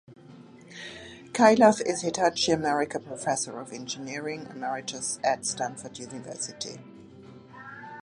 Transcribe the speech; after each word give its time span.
Kailath 1.31 1.79
is 1.85 2.01
Hitachi 2.01 2.51
America 2.51 2.99
Professor 2.99 3.59
of 3.59 3.71
Engineering, 3.71 4.47
Emeritus, 4.49 5.19
at 5.23 5.45
Stanford 5.45 5.99
University. 5.99 6.79